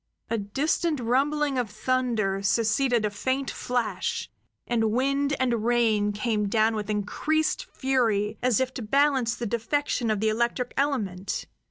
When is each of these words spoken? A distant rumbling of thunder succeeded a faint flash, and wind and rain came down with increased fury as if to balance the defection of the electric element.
A 0.31 0.39
distant 0.39 0.99
rumbling 0.99 1.59
of 1.59 1.69
thunder 1.69 2.41
succeeded 2.41 3.05
a 3.05 3.11
faint 3.11 3.51
flash, 3.51 4.31
and 4.65 4.89
wind 4.91 5.35
and 5.39 5.63
rain 5.63 6.11
came 6.11 6.47
down 6.49 6.73
with 6.75 6.89
increased 6.89 7.65
fury 7.71 8.39
as 8.41 8.59
if 8.59 8.73
to 8.73 8.81
balance 8.81 9.35
the 9.35 9.45
defection 9.45 10.09
of 10.09 10.19
the 10.19 10.29
electric 10.29 10.73
element. 10.75 11.45